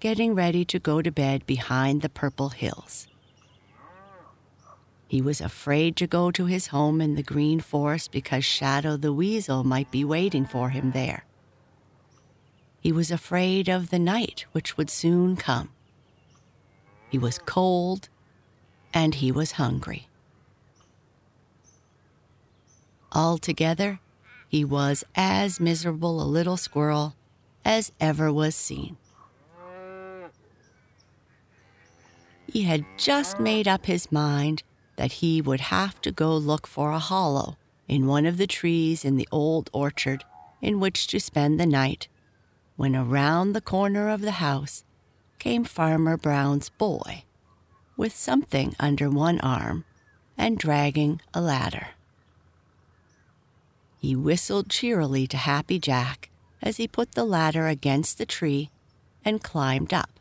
getting 0.00 0.34
ready 0.34 0.64
to 0.64 0.78
go 0.78 1.00
to 1.00 1.10
bed 1.10 1.46
behind 1.46 2.02
the 2.02 2.08
purple 2.08 2.50
hills. 2.50 3.06
He 5.08 5.22
was 5.22 5.40
afraid 5.40 5.96
to 5.96 6.06
go 6.06 6.30
to 6.32 6.46
his 6.46 6.68
home 6.68 7.00
in 7.00 7.14
the 7.14 7.22
green 7.22 7.60
forest 7.60 8.10
because 8.10 8.44
Shadow 8.44 8.96
the 8.96 9.12
Weasel 9.12 9.62
might 9.62 9.90
be 9.90 10.04
waiting 10.04 10.44
for 10.44 10.70
him 10.70 10.90
there. 10.90 11.24
He 12.80 12.90
was 12.90 13.10
afraid 13.10 13.68
of 13.68 13.90
the 13.90 13.98
night 13.98 14.46
which 14.52 14.76
would 14.76 14.90
soon 14.90 15.36
come. 15.36 15.70
He 17.08 17.18
was 17.18 17.38
cold 17.38 18.08
and 18.92 19.14
he 19.16 19.30
was 19.30 19.52
hungry. 19.52 20.08
Altogether, 23.12 24.00
he 24.48 24.64
was 24.64 25.04
as 25.14 25.60
miserable 25.60 26.20
a 26.20 26.24
little 26.24 26.56
squirrel 26.56 27.14
as 27.64 27.92
ever 28.00 28.32
was 28.32 28.54
seen. 28.54 28.96
He 32.52 32.62
had 32.62 32.84
just 32.96 33.38
made 33.38 33.68
up 33.68 33.86
his 33.86 34.10
mind 34.10 34.62
that 34.96 35.12
he 35.12 35.40
would 35.40 35.60
have 35.60 36.00
to 36.02 36.10
go 36.10 36.36
look 36.36 36.66
for 36.66 36.90
a 36.90 36.98
hollow 36.98 37.56
in 37.88 38.06
one 38.06 38.26
of 38.26 38.36
the 38.36 38.46
trees 38.46 39.04
in 39.04 39.16
the 39.16 39.28
old 39.30 39.70
orchard 39.72 40.24
in 40.60 40.80
which 40.80 41.06
to 41.06 41.20
spend 41.20 41.60
the 41.60 41.66
night 41.66 42.08
when 42.76 42.96
around 42.96 43.52
the 43.52 43.60
corner 43.60 44.08
of 44.08 44.20
the 44.20 44.32
house 44.32 44.84
came 45.38 45.64
Farmer 45.64 46.16
Brown's 46.16 46.68
boy 46.70 47.24
with 47.96 48.14
something 48.14 48.74
under 48.78 49.08
one 49.08 49.40
arm 49.40 49.84
and 50.36 50.58
dragging 50.58 51.20
a 51.32 51.40
ladder. 51.40 51.88
He 53.98 54.14
whistled 54.14 54.68
cheerily 54.68 55.26
to 55.28 55.36
Happy 55.36 55.78
Jack 55.78 56.30
as 56.62 56.76
he 56.76 56.86
put 56.86 57.12
the 57.12 57.24
ladder 57.24 57.66
against 57.66 58.18
the 58.18 58.26
tree 58.26 58.70
and 59.24 59.42
climbed 59.42 59.94
up. 59.94 60.20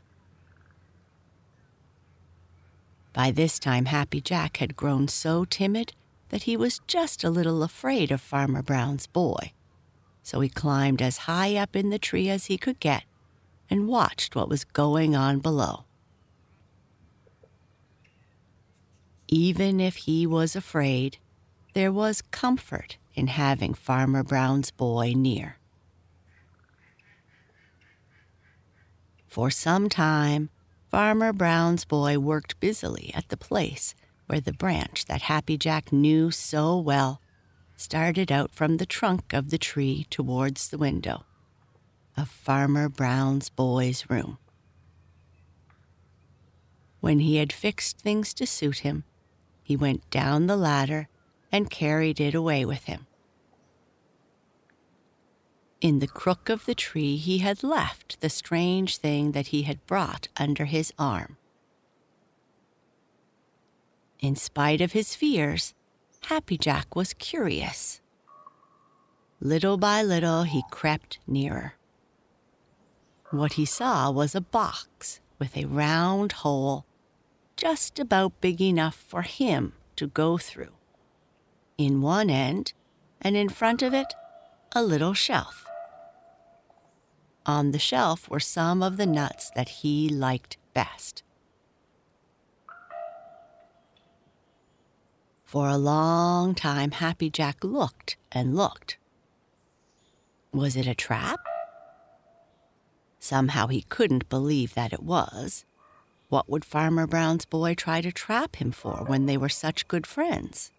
By 3.16 3.32
this 3.32 3.60
time, 3.60 3.86
Happy 3.86 4.20
Jack 4.20 4.58
had 4.58 4.76
grown 4.76 5.08
so 5.08 5.46
timid 5.46 5.94
that 6.30 6.44
he 6.44 6.58
was 6.58 6.82
just 6.86 7.24
a 7.24 7.30
little 7.30 7.64
afraid 7.64 8.12
of 8.12 8.20
Farmer 8.20 8.62
Brown's 8.62 9.08
boy. 9.08 9.54
so 10.22 10.40
he 10.42 10.50
climbed 10.50 11.04
as 11.04 11.20
high 11.30 11.56
up 11.56 11.76
in 11.76 11.92
the 11.92 12.00
tree 12.00 12.30
as 12.30 12.48
he 12.48 12.58
could 12.58 12.80
get 12.80 13.04
and 13.70 13.88
watched 13.88 14.36
what 14.36 14.50
was 14.50 14.64
going 14.66 15.16
on 15.16 15.38
below. 15.40 15.86
Even 19.28 19.80
if 19.80 19.96
he 19.98 20.26
was 20.26 20.56
afraid, 20.56 21.20
there 21.74 21.92
was 21.92 22.24
comfort 22.24 22.98
in 23.14 23.28
having 23.28 23.76
Farmer 23.76 24.24
Brown's 24.24 24.72
boy 24.72 25.14
near. 25.16 25.58
For 29.28 29.52
some 29.52 29.90
time, 29.90 30.50
Farmer 30.90 31.34
Brown's 31.34 31.84
boy 31.84 32.20
worked 32.20 32.60
busily 32.60 33.12
at 33.14 33.30
the 33.30 33.38
place 33.38 33.96
where 34.28 34.40
the 34.40 34.54
branch 34.54 35.06
that 35.06 35.24
Happy 35.24 35.58
Jack 35.58 35.92
knew 35.92 36.32
so 36.32 36.78
well 36.78 37.22
started 37.76 38.32
out 38.32 38.54
from 38.54 38.78
the 38.78 38.86
trunk 38.86 39.34
of 39.34 39.50
the 39.50 39.58
tree 39.58 40.08
towards 40.10 40.70
the 40.70 40.78
window 40.78 41.26
of 42.16 42.30
Farmer 42.30 42.88
Brown's 42.88 43.50
boy's 43.50 44.10
room. 44.10 44.38
When 47.02 47.20
he 47.20 47.38
had 47.38 47.52
fixed 47.52 48.00
things 48.00 48.34
to 48.36 48.48
suit 48.48 48.80
him, 48.80 49.04
he 49.64 49.76
went 49.76 50.10
down 50.10 50.48
the 50.48 50.56
ladder 50.56 51.08
and 51.52 51.70
carried 51.70 52.20
it 52.20 52.34
away 52.34 52.64
with 52.66 52.86
him. 52.86 53.08
In 55.82 56.00
the 56.00 56.08
crook 56.08 56.50
of 56.50 56.66
the 56.66 56.76
tree, 56.76 57.18
he 57.18 57.40
had 57.40 57.64
left 57.64 58.20
the 58.22 58.30
strange 58.30 58.98
thing 58.98 59.34
that 59.34 59.48
he 59.48 59.64
had 59.64 59.86
brought 59.86 60.30
under 60.38 60.66
his 60.66 60.94
arm. 60.98 61.38
In 64.20 64.36
spite 64.36 64.82
of 64.82 64.94
his 64.94 65.14
fears, 65.16 65.74
Happy 66.24 66.58
Jack 66.58 66.96
was 66.96 67.14
curious. 67.14 68.02
Little 69.40 69.78
by 69.78 70.02
little, 70.02 70.44
he 70.44 70.64
crept 70.72 71.20
nearer. 71.28 71.76
What 73.30 73.54
he 73.54 73.66
saw 73.66 74.10
was 74.10 74.34
a 74.34 74.42
box 74.42 75.20
with 75.38 75.56
a 75.56 75.66
round 75.66 76.32
hole 76.32 76.86
just 77.58 78.00
about 78.00 78.42
big 78.42 78.62
enough 78.62 78.96
for 78.96 79.22
him 79.22 79.74
to 79.98 80.08
go 80.08 80.38
through. 80.38 80.74
In 81.78 82.02
one 82.02 82.30
end, 82.30 82.74
and 83.22 83.36
in 83.36 83.50
front 83.50 83.82
of 83.82 83.94
it, 83.94 84.14
a 84.74 84.84
little 84.84 85.14
shelf. 85.14 85.65
On 87.46 87.72
the 87.72 87.80
shelf 87.80 88.28
were 88.30 88.40
some 88.40 88.82
of 88.82 88.98
the 88.98 89.06
nuts 89.06 89.52
that 89.56 89.70
he 89.70 90.10
liked 90.10 90.58
best. 90.74 91.22
For 95.44 95.70
a 95.70 95.78
long 95.78 96.56
time, 96.56 96.92
Happy 96.92 97.30
Jack 97.30 97.64
looked 97.64 98.18
and 98.32 98.56
looked. 98.56 98.98
Was 100.52 100.76
it 100.76 100.88
a 100.88 100.96
trap? 100.96 101.40
Somehow 103.20 103.68
he 103.68 103.84
couldn't 103.84 104.28
believe 104.28 104.74
that 104.74 104.92
it 104.92 105.04
was. 105.04 105.66
What 106.30 106.50
would 106.50 106.66
Farmer 106.66 107.06
Brown's 107.06 107.46
boy 107.46 107.76
try 107.76 108.02
to 108.02 108.12
trap 108.12 108.56
him 108.56 108.72
for 108.72 109.06
when 109.06 109.28
they 109.28 109.38
were 109.38 109.50
such 109.50 109.88
good 109.88 110.08
friends? 110.08 110.72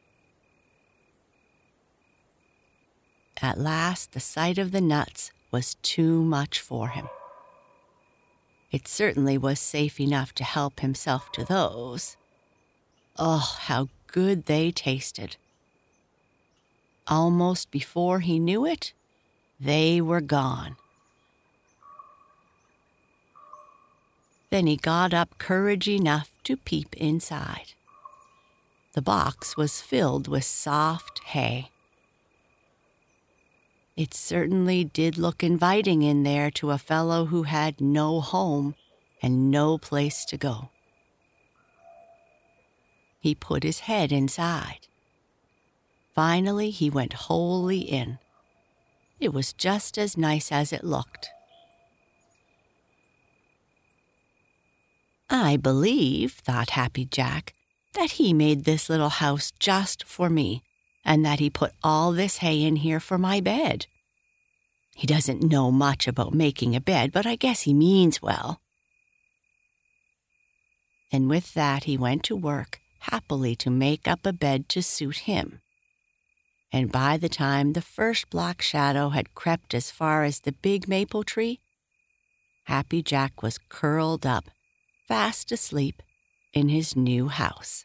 At 3.40 3.58
last, 3.58 4.12
the 4.12 4.20
sight 4.20 4.58
of 4.58 4.72
the 4.72 4.80
nuts 4.80 5.30
was 5.56 5.76
too 5.80 6.22
much 6.22 6.60
for 6.60 6.88
him. 6.88 7.08
It 8.70 8.86
certainly 8.86 9.38
was 9.38 9.58
safe 9.58 9.98
enough 9.98 10.34
to 10.34 10.44
help 10.44 10.80
himself 10.80 11.32
to 11.32 11.46
those. 11.46 12.18
Oh, 13.18 13.56
how 13.60 13.88
good 14.06 14.44
they 14.44 14.70
tasted. 14.70 15.38
Almost 17.06 17.70
before 17.70 18.20
he 18.20 18.38
knew 18.38 18.66
it, 18.66 18.92
they 19.58 19.98
were 19.98 20.20
gone. 20.20 20.76
Then 24.50 24.66
he 24.66 24.76
got 24.76 25.14
up 25.14 25.38
courage 25.38 25.88
enough 25.88 26.30
to 26.44 26.58
peep 26.58 26.94
inside. 26.98 27.72
The 28.92 29.00
box 29.00 29.56
was 29.56 29.80
filled 29.80 30.28
with 30.28 30.44
soft 30.44 31.20
hay. 31.32 31.70
It 33.96 34.12
certainly 34.12 34.84
did 34.84 35.16
look 35.16 35.42
inviting 35.42 36.02
in 36.02 36.22
there 36.22 36.50
to 36.52 36.70
a 36.70 36.78
fellow 36.78 37.26
who 37.26 37.44
had 37.44 37.80
no 37.80 38.20
home 38.20 38.74
and 39.22 39.50
no 39.50 39.78
place 39.78 40.26
to 40.26 40.36
go. 40.36 40.68
He 43.20 43.34
put 43.34 43.62
his 43.62 43.80
head 43.80 44.12
inside. 44.12 44.86
Finally, 46.14 46.70
he 46.70 46.90
went 46.90 47.14
wholly 47.14 47.78
in. 47.80 48.18
It 49.18 49.32
was 49.32 49.54
just 49.54 49.96
as 49.96 50.16
nice 50.16 50.52
as 50.52 50.74
it 50.74 50.84
looked. 50.84 51.30
I 55.30 55.56
believe, 55.56 56.32
thought 56.32 56.70
Happy 56.70 57.06
Jack, 57.06 57.54
that 57.94 58.12
he 58.12 58.34
made 58.34 58.64
this 58.64 58.90
little 58.90 59.08
house 59.08 59.52
just 59.58 60.04
for 60.04 60.28
me 60.28 60.62
and 61.06 61.24
that 61.24 61.38
he 61.38 61.48
put 61.48 61.72
all 61.82 62.12
this 62.12 62.38
hay 62.38 62.62
in 62.64 62.76
here 62.76 63.00
for 63.00 63.16
my 63.16 63.40
bed. 63.40 63.86
He 64.96 65.06
doesn't 65.06 65.42
know 65.42 65.70
much 65.70 66.08
about 66.08 66.34
making 66.34 66.74
a 66.74 66.80
bed, 66.80 67.12
but 67.12 67.24
I 67.24 67.36
guess 67.36 67.62
he 67.62 67.72
means 67.72 68.20
well. 68.20 68.60
And 71.12 71.30
with 71.30 71.54
that, 71.54 71.84
he 71.84 71.96
went 71.96 72.24
to 72.24 72.36
work 72.36 72.80
happily 72.98 73.54
to 73.54 73.70
make 73.70 74.08
up 74.08 74.26
a 74.26 74.32
bed 74.32 74.68
to 74.70 74.82
suit 74.82 75.18
him. 75.18 75.60
And 76.72 76.90
by 76.90 77.16
the 77.16 77.28
time 77.28 77.72
the 77.72 77.80
first 77.80 78.28
black 78.28 78.60
shadow 78.60 79.10
had 79.10 79.34
crept 79.34 79.74
as 79.74 79.92
far 79.92 80.24
as 80.24 80.40
the 80.40 80.52
big 80.52 80.88
maple 80.88 81.22
tree, 81.22 81.60
Happy 82.64 83.00
Jack 83.00 83.44
was 83.44 83.60
curled 83.68 84.26
up, 84.26 84.50
fast 85.06 85.52
asleep, 85.52 86.02
in 86.52 86.68
his 86.68 86.96
new 86.96 87.28
house. 87.28 87.84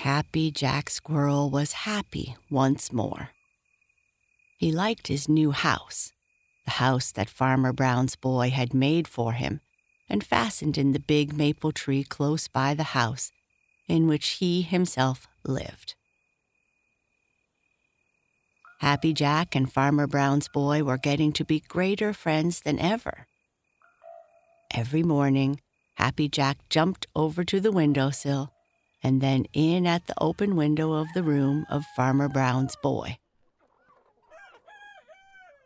Happy 0.00 0.50
Jack 0.50 0.90
Squirrel 0.90 1.48
was 1.48 1.72
happy 1.72 2.36
once 2.50 2.92
more. 2.92 3.30
He 4.58 4.70
liked 4.70 5.08
his 5.08 5.26
new 5.26 5.52
house, 5.52 6.12
the 6.66 6.72
house 6.72 7.10
that 7.12 7.30
Farmer 7.30 7.72
Brown's 7.72 8.14
boy 8.14 8.50
had 8.50 8.74
made 8.74 9.08
for 9.08 9.32
him 9.32 9.62
and 10.08 10.22
fastened 10.22 10.76
in 10.76 10.92
the 10.92 11.00
big 11.00 11.32
maple 11.32 11.72
tree 11.72 12.04
close 12.04 12.46
by 12.46 12.74
the 12.74 12.92
house 12.92 13.32
in 13.88 14.06
which 14.06 14.28
he 14.38 14.60
himself 14.60 15.26
lived. 15.44 15.94
Happy 18.80 19.14
Jack 19.14 19.56
and 19.56 19.72
Farmer 19.72 20.06
Brown's 20.06 20.46
boy 20.46 20.84
were 20.84 20.98
getting 20.98 21.32
to 21.32 21.44
be 21.44 21.60
greater 21.60 22.12
friends 22.12 22.60
than 22.60 22.78
ever. 22.78 23.26
Every 24.74 25.02
morning, 25.02 25.58
Happy 25.94 26.28
Jack 26.28 26.58
jumped 26.68 27.06
over 27.16 27.44
to 27.44 27.60
the 27.60 27.72
window 27.72 28.10
sill 28.10 28.52
and 29.06 29.20
then 29.20 29.46
in 29.52 29.86
at 29.86 30.04
the 30.08 30.20
open 30.20 30.56
window 30.56 30.92
of 30.92 31.06
the 31.14 31.22
room 31.22 31.64
of 31.70 31.84
Farmer 31.94 32.28
Brown's 32.28 32.74
boy. 32.82 33.16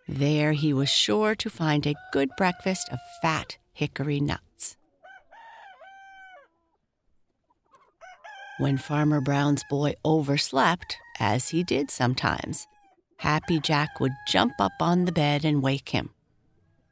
There 0.07 0.53
he 0.53 0.75
was 0.75 0.91
sure 0.91 1.35
to 1.37 1.49
find 1.49 1.87
a 1.87 1.95
good 2.13 2.29
breakfast 2.37 2.91
of 2.93 2.99
fat 3.23 3.57
hickory 3.73 4.21
nuts. 4.21 4.77
When 8.59 8.77
Farmer 8.77 9.23
Brown's 9.23 9.65
boy 9.71 9.95
overslept, 10.05 10.99
as 11.19 11.49
he 11.49 11.63
did 11.63 11.91
sometimes, 11.91 12.67
Happy 13.17 13.59
Jack 13.59 14.01
would 14.01 14.13
jump 14.29 14.53
up 14.59 14.73
on 14.81 15.07
the 15.07 15.13
bed 15.13 15.47
and 15.47 15.63
wake 15.63 15.89
him. 15.89 16.11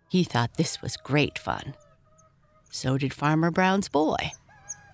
He 0.08 0.24
thought 0.24 0.56
this 0.56 0.80
was 0.80 0.96
great 0.96 1.38
fun. 1.38 1.74
So 2.70 2.96
did 2.96 3.12
Farmer 3.12 3.50
Brown's 3.50 3.90
boy 3.90 4.32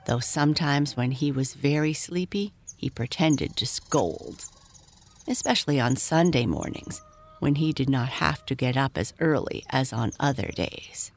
though 0.07 0.21
sometimes 0.21 0.97
when 0.97 1.13
he 1.13 1.33
was 1.33 1.55
very 1.55 1.93
sleepy, 1.93 2.53
he 2.77 2.91
pretended 2.91 3.57
to 3.57 3.67
scold, 3.67 4.45
especially 5.27 5.81
on 5.81 5.97
Sunday 5.97 6.47
mornings 6.47 7.01
when 7.41 7.57
he 7.57 7.73
did 7.73 7.91
not 7.91 8.09
have 8.09 8.45
to 8.47 8.55
get 8.55 8.77
up 8.77 8.97
as 8.97 9.15
early 9.21 9.65
as 9.71 9.93
on 9.93 10.13
other 10.21 10.51
days. 10.55 11.11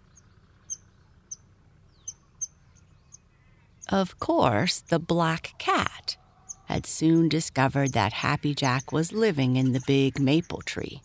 Of 3.89 4.19
course, 4.19 4.82
the 4.82 5.00
black 5.00 5.54
cat 5.58 6.17
had 6.65 6.86
soon 6.86 7.30
discovered 7.30 7.93
that 7.93 8.12
Happy 8.12 8.54
Jack 8.54 8.91
was 8.91 9.13
living 9.13 9.56
in 9.56 9.71
the 9.71 9.84
big 9.88 10.19
maple 10.19 10.62
tree, 10.62 11.02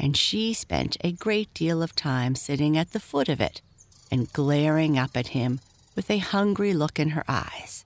and 0.00 0.16
she 0.16 0.52
spent 0.52 0.96
a 1.02 1.12
great 1.12 1.54
deal 1.54 1.82
of 1.82 1.94
time 1.94 2.34
sitting 2.34 2.76
at 2.76 2.90
the 2.90 2.98
foot 2.98 3.28
of 3.28 3.40
it 3.40 3.62
and 4.10 4.32
glaring 4.32 4.98
up 4.98 5.16
at 5.16 5.28
him 5.28 5.60
with 6.00 6.10
a 6.10 6.16
hungry 6.16 6.72
look 6.72 6.98
in 6.98 7.10
her 7.10 7.24
eyes. 7.28 7.84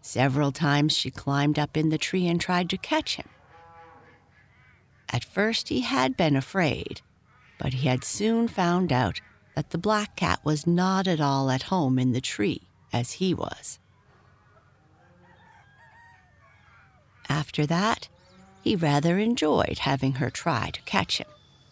Several 0.00 0.52
times 0.52 0.96
she 0.96 1.10
climbed 1.10 1.58
up 1.58 1.76
in 1.76 1.88
the 1.88 1.98
tree 1.98 2.28
and 2.28 2.40
tried 2.40 2.70
to 2.70 2.76
catch 2.78 3.16
him. 3.16 3.28
At 5.08 5.24
first 5.24 5.70
he 5.70 5.80
had 5.80 6.16
been 6.16 6.36
afraid, 6.36 7.00
but 7.58 7.72
he 7.72 7.88
had 7.88 8.04
soon 8.04 8.46
found 8.46 8.92
out 8.92 9.20
that 9.56 9.70
the 9.70 9.78
black 9.78 10.14
cat 10.14 10.38
was 10.44 10.64
not 10.64 11.08
at 11.08 11.20
all 11.20 11.50
at 11.50 11.64
home 11.64 11.98
in 11.98 12.12
the 12.12 12.20
tree 12.20 12.68
as 12.92 13.14
he 13.14 13.34
was. 13.34 13.80
After 17.28 17.66
that, 17.66 18.08
he 18.62 18.76
rather 18.76 19.18
enjoyed 19.18 19.80
having 19.80 20.14
her 20.14 20.30
try 20.30 20.70
to 20.70 20.82
catch 20.82 21.18
him. 21.18 21.26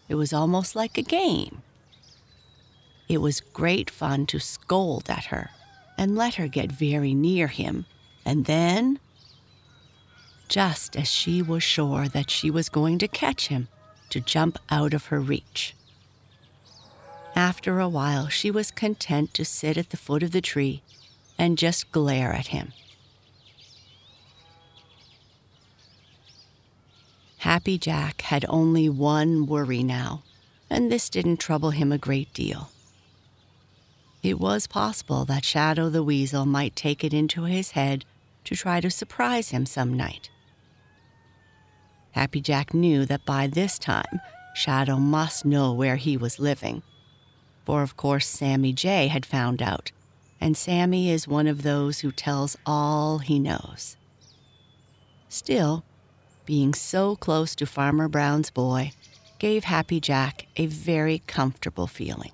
It 0.09 0.15
was 0.15 0.33
almost 0.33 0.75
like 0.75 0.97
a 0.97 1.03
game. 1.03 1.63
It 3.09 3.17
was 3.19 3.41
great 3.41 3.89
fun 3.89 4.25
to 4.27 4.39
scold 4.39 5.09
at 5.09 5.25
her 5.25 5.51
and 5.97 6.15
let 6.15 6.35
her 6.35 6.47
get 6.47 6.71
very 6.71 7.13
near 7.13 7.47
him, 7.47 7.85
and 8.25 8.45
then, 8.45 8.99
just 10.47 10.95
as 10.95 11.07
she 11.07 11.41
was 11.41 11.63
sure 11.63 12.07
that 12.07 12.29
she 12.31 12.49
was 12.49 12.69
going 12.69 12.97
to 12.99 13.07
catch 13.07 13.47
him, 13.47 13.67
to 14.09 14.19
jump 14.19 14.59
out 14.69 14.93
of 14.93 15.07
her 15.07 15.19
reach. 15.19 15.75
After 17.35 17.79
a 17.79 17.89
while, 17.89 18.27
she 18.27 18.51
was 18.51 18.69
content 18.69 19.33
to 19.33 19.43
sit 19.43 19.77
at 19.77 19.89
the 19.89 19.97
foot 19.97 20.21
of 20.21 20.31
the 20.31 20.41
tree 20.41 20.83
and 21.37 21.57
just 21.57 21.91
glare 21.91 22.31
at 22.31 22.47
him. 22.47 22.73
Happy 27.37 27.77
Jack 27.77 28.21
had 28.21 28.45
only 28.47 28.87
one 28.87 29.45
worry 29.45 29.83
now, 29.83 30.23
and 30.69 30.91
this 30.91 31.09
didn't 31.09 31.37
trouble 31.37 31.71
him 31.71 31.91
a 31.91 31.97
great 31.97 32.33
deal. 32.33 32.69
It 34.23 34.39
was 34.39 34.67
possible 34.67 35.25
that 35.25 35.43
Shadow 35.43 35.89
the 35.89 36.01
Weasel 36.01 36.45
might 36.45 36.77
take 36.77 37.03
it 37.03 37.13
into 37.13 37.43
his 37.43 37.71
head 37.71 38.05
to 38.45 38.55
try 38.55 38.79
to 38.79 38.89
surprise 38.89 39.49
him 39.49 39.65
some 39.65 39.93
night. 39.93 40.29
Happy 42.11 42.39
Jack 42.39 42.73
knew 42.73 43.05
that 43.05 43.25
by 43.25 43.47
this 43.47 43.77
time, 43.77 44.21
Shadow 44.55 44.97
must 44.97 45.45
know 45.45 45.73
where 45.73 45.97
he 45.97 46.15
was 46.15 46.39
living. 46.39 46.83
For 47.65 47.81
of 47.81 47.97
course, 47.97 48.27
Sammy 48.27 48.71
Jay 48.71 49.07
had 49.07 49.25
found 49.25 49.61
out, 49.61 49.91
and 50.39 50.55
Sammy 50.55 51.09
is 51.09 51.27
one 51.27 51.47
of 51.47 51.63
those 51.63 51.99
who 51.99 52.11
tells 52.11 52.55
all 52.65 53.17
he 53.17 53.39
knows. 53.39 53.97
Still, 55.27 55.83
being 56.45 56.73
so 56.73 57.17
close 57.17 57.55
to 57.55 57.65
Farmer 57.65 58.07
Brown's 58.07 58.51
boy 58.51 58.91
gave 59.39 59.65
Happy 59.65 59.99
Jack 59.99 60.45
a 60.55 60.67
very 60.67 61.23
comfortable 61.27 61.87
feeling. 61.87 62.31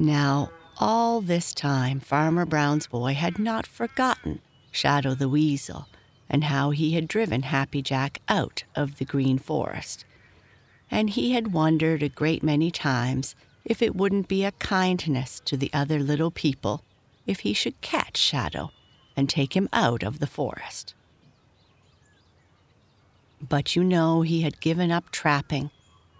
Now, 0.00 0.52
all 0.78 1.20
this 1.20 1.52
time, 1.52 1.98
Farmer 1.98 2.46
Brown's 2.46 2.86
boy 2.86 3.14
had 3.14 3.36
not 3.36 3.66
forgotten 3.66 4.40
Shadow 4.70 5.12
the 5.16 5.28
Weasel 5.28 5.88
and 6.30 6.44
how 6.44 6.70
he 6.70 6.92
had 6.92 7.08
driven 7.08 7.42
Happy 7.42 7.82
Jack 7.82 8.20
out 8.28 8.62
of 8.76 8.98
the 8.98 9.04
Green 9.04 9.38
Forest. 9.38 10.04
And 10.88 11.10
he 11.10 11.32
had 11.32 11.52
wondered 11.52 12.04
a 12.04 12.08
great 12.08 12.44
many 12.44 12.70
times 12.70 13.34
if 13.64 13.82
it 13.82 13.96
wouldn't 13.96 14.28
be 14.28 14.44
a 14.44 14.52
kindness 14.52 15.42
to 15.46 15.56
the 15.56 15.70
other 15.72 15.98
little 15.98 16.30
people 16.30 16.84
if 17.26 17.40
he 17.40 17.52
should 17.52 17.80
catch 17.80 18.16
Shadow 18.16 18.70
and 19.16 19.28
take 19.28 19.56
him 19.56 19.68
out 19.72 20.04
of 20.04 20.20
the 20.20 20.28
forest. 20.28 20.94
But 23.46 23.74
you 23.74 23.82
know 23.82 24.22
he 24.22 24.42
had 24.42 24.60
given 24.60 24.92
up 24.92 25.10
trapping, 25.10 25.70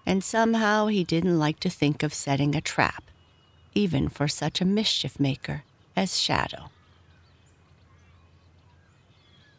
and 0.04 0.24
somehow 0.24 0.88
he 0.88 1.04
didn't 1.04 1.38
like 1.38 1.60
to 1.60 1.70
think 1.70 2.02
of 2.02 2.12
setting 2.12 2.56
a 2.56 2.60
trap, 2.60 3.04
even 3.78 4.08
for 4.08 4.26
such 4.26 4.60
a 4.60 4.64
mischief 4.64 5.20
maker 5.20 5.62
as 5.94 6.18
Shadow. 6.18 6.68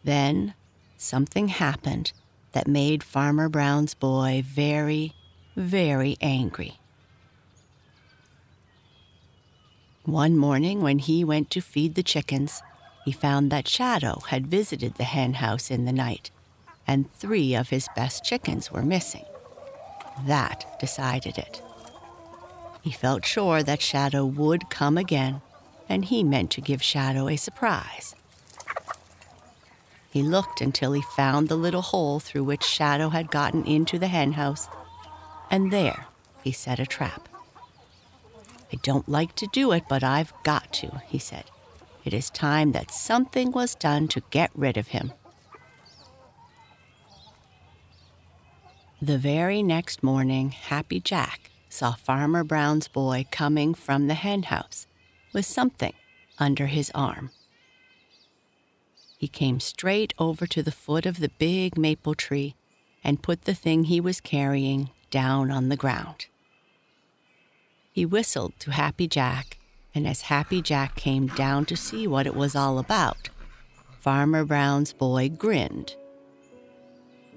Then 0.03 0.55
something 0.97 1.47
happened 1.47 2.11
that 2.51 2.67
made 2.67 3.01
Farmer 3.01 3.47
Brown's 3.47 3.93
boy 3.93 4.43
very, 4.45 5.13
very 5.55 6.17
angry. 6.19 6.79
One 10.03 10.35
morning, 10.35 10.81
when 10.81 10.99
he 10.99 11.23
went 11.23 11.49
to 11.51 11.61
feed 11.61 11.95
the 11.95 12.03
chickens, 12.03 12.61
he 13.05 13.13
found 13.13 13.49
that 13.51 13.69
Shadow 13.69 14.19
had 14.27 14.47
visited 14.47 14.95
the 14.95 15.05
hen 15.05 15.35
house 15.35 15.71
in 15.71 15.85
the 15.85 15.93
night, 15.93 16.29
and 16.85 17.09
three 17.13 17.55
of 17.55 17.69
his 17.69 17.87
best 17.95 18.25
chickens 18.25 18.69
were 18.69 18.81
missing. 18.81 19.25
That 20.25 20.77
decided 20.77 21.37
it. 21.37 21.61
He 22.81 22.91
felt 22.91 23.25
sure 23.25 23.61
that 23.63 23.81
Shadow 23.81 24.25
would 24.25 24.69
come 24.69 24.97
again, 24.97 25.41
and 25.87 26.05
he 26.05 26.23
meant 26.23 26.51
to 26.51 26.61
give 26.61 26.81
Shadow 26.81 27.27
a 27.27 27.35
surprise. 27.35 28.15
He 30.09 30.23
looked 30.23 30.61
until 30.61 30.93
he 30.93 31.01
found 31.01 31.47
the 31.49 31.55
little 31.55 31.81
hole 31.81 32.19
through 32.19 32.45
which 32.45 32.63
Shadow 32.63 33.09
had 33.09 33.29
gotten 33.29 33.65
into 33.65 33.99
the 33.99 34.07
hen 34.07 34.33
house, 34.33 34.67
and 35.51 35.71
there 35.71 36.05
he 36.43 36.51
set 36.51 36.79
a 36.79 36.85
trap. 36.85 37.27
I 38.71 38.77
don't 38.81 39.09
like 39.09 39.35
to 39.35 39.47
do 39.47 39.71
it, 39.71 39.83
but 39.89 40.03
I've 40.03 40.33
got 40.43 40.71
to, 40.73 41.01
he 41.07 41.19
said. 41.19 41.45
It 42.05 42.13
is 42.13 42.29
time 42.29 42.71
that 42.71 42.91
something 42.91 43.51
was 43.51 43.75
done 43.75 44.07
to 44.09 44.23
get 44.29 44.51
rid 44.55 44.77
of 44.77 44.89
him. 44.89 45.11
The 49.01 49.17
very 49.17 49.63
next 49.63 50.01
morning, 50.01 50.51
Happy 50.51 50.99
Jack 50.99 51.51
saw 51.69 51.93
Farmer 51.93 52.43
Brown's 52.43 52.87
boy 52.87 53.25
coming 53.31 53.73
from 53.73 54.07
the 54.07 54.15
hen 54.15 54.43
house 54.43 54.87
with 55.33 55.45
something 55.45 55.93
under 56.37 56.65
his 56.65 56.91
arm. 56.93 57.29
He 59.17 59.27
came 59.27 59.59
straight 59.59 60.13
over 60.17 60.47
to 60.47 60.63
the 60.63 60.71
foot 60.71 61.05
of 61.05 61.19
the 61.19 61.31
big 61.37 61.77
maple 61.77 62.15
tree 62.15 62.55
and 63.03 63.23
put 63.23 63.43
the 63.43 63.53
thing 63.53 63.85
he 63.85 64.01
was 64.01 64.19
carrying 64.19 64.89
down 65.11 65.51
on 65.51 65.69
the 65.69 65.77
ground. 65.77 66.27
He 67.91 68.05
whistled 68.05 68.53
to 68.59 68.71
Happy 68.71 69.07
Jack 69.07 69.59
and 69.93 70.07
as 70.07 70.21
Happy 70.21 70.61
Jack 70.61 70.95
came 70.95 71.27
down 71.27 71.65
to 71.65 71.75
see 71.75 72.07
what 72.07 72.27
it 72.27 72.35
was 72.35 72.55
all 72.55 72.79
about, 72.79 73.29
Farmer 73.99 74.45
Brown's 74.45 74.93
boy 74.93 75.29
grinned. 75.29 75.95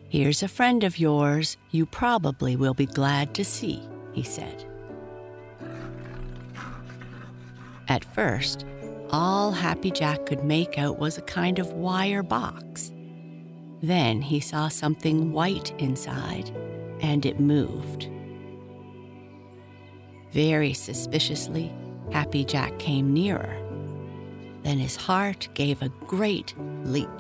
Here's 0.08 0.42
a 0.42 0.48
friend 0.48 0.84
of 0.84 0.98
yours 0.98 1.56
you 1.70 1.86
probably 1.86 2.54
will 2.54 2.74
be 2.74 2.86
glad 2.86 3.34
to 3.34 3.44
see, 3.44 3.82
he 4.12 4.22
said. 4.22 4.64
At 7.88 8.04
first, 8.04 8.64
all 9.10 9.52
Happy 9.52 9.90
Jack 9.90 10.24
could 10.26 10.44
make 10.44 10.78
out 10.78 10.98
was 10.98 11.18
a 11.18 11.22
kind 11.22 11.58
of 11.58 11.72
wire 11.72 12.22
box. 12.22 12.92
Then 13.82 14.22
he 14.22 14.40
saw 14.40 14.68
something 14.68 15.32
white 15.32 15.74
inside, 15.78 16.50
and 17.00 17.26
it 17.26 17.40
moved. 17.40 18.08
Very 20.32 20.72
suspiciously, 20.72 21.70
Happy 22.10 22.44
Jack 22.44 22.78
came 22.78 23.12
nearer. 23.12 23.58
Then 24.62 24.78
his 24.78 24.96
heart 24.96 25.48
gave 25.54 25.82
a 25.82 25.90
great 26.06 26.54
leap. 26.84 27.10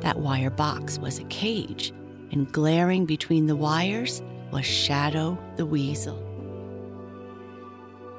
That 0.00 0.18
wire 0.18 0.50
box 0.50 0.98
was 0.98 1.18
a 1.18 1.24
cage, 1.24 1.92
and 2.30 2.50
glaring 2.52 3.04
between 3.04 3.46
the 3.46 3.56
wires 3.56 4.22
was 4.52 4.64
Shadow 4.64 5.38
the 5.56 5.66
Weasel. 5.66 6.22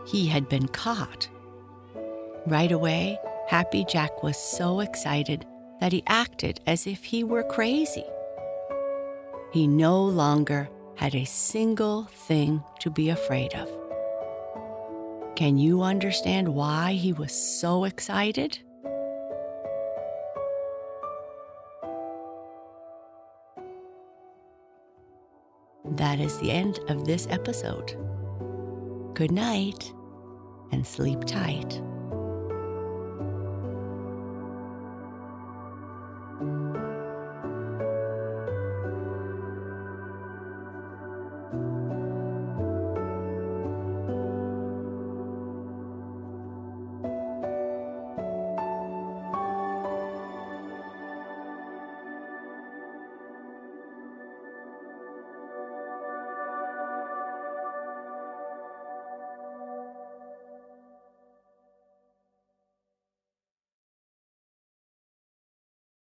He 0.06 0.28
had 0.28 0.48
been 0.48 0.68
caught. 0.68 1.28
Right 2.46 2.72
away, 2.72 3.20
Happy 3.48 3.86
Jack 3.86 4.24
was 4.24 4.38
so 4.38 4.80
excited 4.80 5.46
that 5.80 5.92
he 5.92 6.04
acted 6.08 6.60
as 6.66 6.88
if 6.88 7.04
he 7.04 7.24
were 7.24 7.44
crazy. 7.44 8.06
He 9.52 9.68
no 9.68 10.04
longer 10.04 10.70
had 10.96 11.16
a 11.16 11.26
single 11.26 12.06
thing 12.06 12.64
to 12.80 12.90
be 12.90 13.10
afraid 13.10 13.54
of. 13.54 13.70
Can 15.36 15.58
you 15.58 15.84
understand 15.84 16.50
why 16.50 16.94
he 16.94 17.14
was 17.14 17.32
so 17.32 17.84
excited? 17.84 18.60
That 25.92 26.20
is 26.20 26.38
the 26.40 26.52
end 26.52 26.80
of 26.90 27.06
this 27.06 27.28
episode. 27.30 27.96
Good 29.14 29.32
night 29.32 29.92
and 30.72 30.86
sleep 30.86 31.24
tight. 31.26 31.82